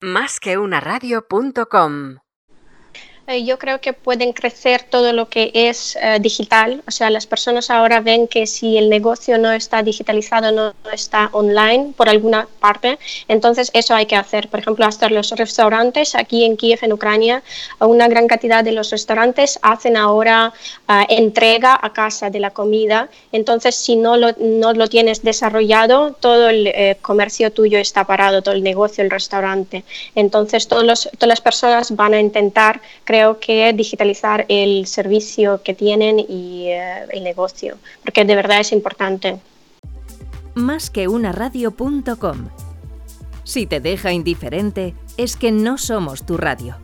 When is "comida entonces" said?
22.52-23.74